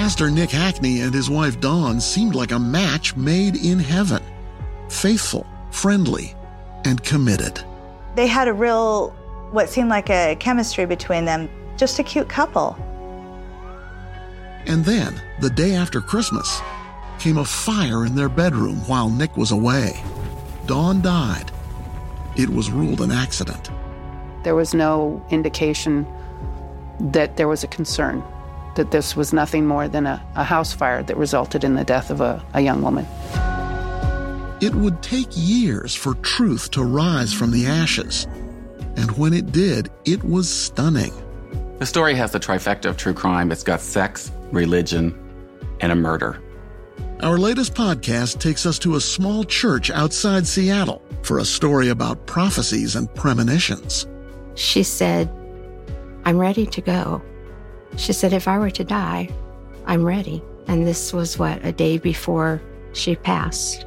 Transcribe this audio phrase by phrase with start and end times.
[0.00, 4.22] Pastor Nick Hacheney and his wife Dawn seemed like a match made in heaven
[4.88, 6.34] faithful, friendly,
[6.86, 7.62] and committed.
[8.14, 9.10] They had a real,
[9.50, 12.78] what seemed like a chemistry between them, just a cute couple.
[14.64, 16.62] And then, the day after Christmas,
[17.18, 20.02] came a fire in their bedroom while Nick was away.
[20.64, 21.52] Dawn died.
[22.38, 23.68] It was ruled an accident.
[24.44, 26.06] There was no indication
[27.00, 28.24] that there was a concern,
[28.76, 32.10] that this was nothing more than a, a house fire that resulted in the death
[32.10, 33.06] of a, a young woman.
[34.60, 38.26] It would take years for truth to rise from the ashes.
[38.96, 41.12] And when it did, it was stunning.
[41.78, 45.18] The story has the trifecta of true crime it's got sex, religion,
[45.80, 46.42] and a murder.
[47.22, 52.26] Our latest podcast takes us to a small church outside Seattle for a story about
[52.26, 54.06] prophecies and premonitions.
[54.54, 55.30] She said,
[56.24, 57.22] I'm ready to go.
[57.96, 59.28] She said, if I were to die,
[59.86, 60.42] I'm ready.
[60.68, 63.86] And this was what, a day before she passed.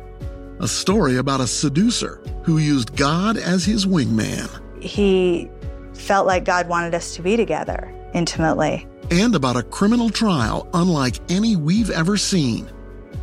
[0.60, 4.50] A story about a seducer who used God as his wingman.
[4.82, 5.50] He
[5.94, 8.88] felt like God wanted us to be together intimately.
[9.12, 12.70] And about a criminal trial unlike any we've ever seen,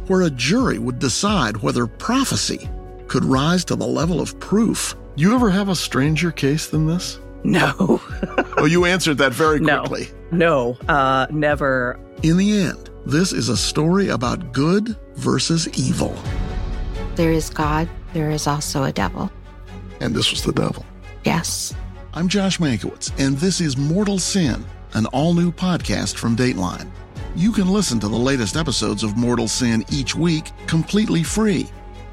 [0.07, 2.69] where a jury would decide whether prophecy
[3.07, 4.95] could rise to the level of proof.
[5.17, 7.19] You ever have a stranger case than this?
[7.43, 8.01] No.
[8.63, 10.09] oh, you answered that very quickly.
[10.31, 11.99] No, no uh, never.
[12.23, 16.17] In the end, this is a story about good versus evil.
[17.15, 19.31] There is God, there is also a devil.
[20.01, 20.85] And this was the devil.
[21.25, 21.75] Yes.
[22.13, 24.65] I'm Josh Mankiewicz, and this is Mortal Sin,
[24.95, 26.91] an all new podcast from Dateline.
[27.37, 31.69] You can listen to the latest episodes of Mortal Sin each week completely free,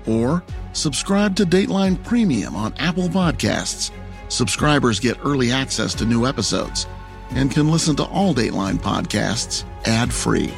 [0.05, 3.91] or subscribe to Dateline Premium on Apple Podcasts.
[4.29, 6.87] Subscribers get early access to new episodes
[7.31, 10.53] and can listen to all Dateline podcasts ad free.